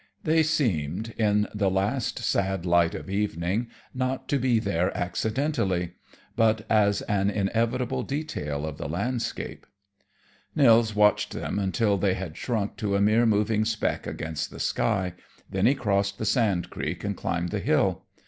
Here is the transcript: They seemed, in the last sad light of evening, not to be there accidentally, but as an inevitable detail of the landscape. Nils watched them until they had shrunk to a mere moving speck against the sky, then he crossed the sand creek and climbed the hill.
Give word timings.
They 0.23 0.41
seemed, 0.41 1.09
in 1.09 1.47
the 1.53 1.69
last 1.69 2.17
sad 2.23 2.65
light 2.65 2.95
of 2.95 3.07
evening, 3.07 3.67
not 3.93 4.27
to 4.29 4.39
be 4.39 4.57
there 4.57 4.91
accidentally, 4.97 5.91
but 6.35 6.65
as 6.71 7.03
an 7.03 7.29
inevitable 7.29 8.01
detail 8.01 8.65
of 8.65 8.79
the 8.79 8.89
landscape. 8.89 9.67
Nils 10.55 10.95
watched 10.95 11.33
them 11.33 11.59
until 11.59 11.99
they 11.99 12.15
had 12.15 12.35
shrunk 12.35 12.77
to 12.77 12.95
a 12.95 12.99
mere 12.99 13.27
moving 13.27 13.63
speck 13.63 14.07
against 14.07 14.49
the 14.49 14.59
sky, 14.59 15.13
then 15.51 15.67
he 15.67 15.75
crossed 15.75 16.17
the 16.17 16.25
sand 16.25 16.71
creek 16.71 17.03
and 17.03 17.15
climbed 17.15 17.49
the 17.49 17.59
hill. 17.59 18.05